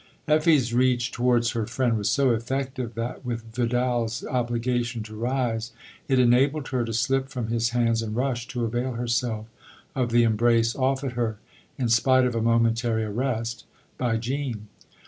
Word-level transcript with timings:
Effie's 0.27 0.73
reach 0.73 1.11
towards 1.11 1.51
her 1.51 1.67
friend 1.67 1.95
was 1.95 2.09
so 2.09 2.31
effective 2.31 2.95
that, 2.95 3.23
with 3.23 3.53
Vidal's 3.55 4.25
obligation 4.25 5.03
to 5.03 5.15
rise, 5.15 5.73
it 6.07 6.17
enabled 6.17 6.69
her 6.69 6.83
to 6.83 6.91
slip 6.91 7.29
from 7.29 7.49
his 7.49 7.69
hands 7.69 8.01
and 8.01 8.15
rush 8.15 8.47
to 8.47 8.65
avail 8.65 8.93
herself 8.93 9.45
of 9.93 10.09
the 10.11 10.23
embrace 10.23 10.75
offered 10.75 11.11
her, 11.11 11.37
in 11.77 11.87
spite 11.87 12.25
of 12.25 12.33
a 12.33 12.41
momentary 12.41 13.03
arrest, 13.03 13.65
by 13.99 14.17
Jean. 14.17 14.67